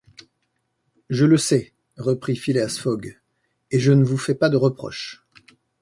Je 1.11 1.25
le 1.25 1.37
sais, 1.37 1.73
reprit 1.95 2.35
Phileas 2.35 2.79
Fogg, 2.81 3.19
et 3.69 3.79
je 3.79 3.91
ne 3.91 4.03
vous 4.03 4.17
fais 4.17 4.33
pas 4.33 4.49
de 4.49 4.57
reproche. 4.57 5.23